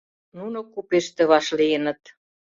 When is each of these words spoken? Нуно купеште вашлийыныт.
Нуно 0.37 0.59
купеште 0.73 1.23
вашлийыныт. 1.31 2.01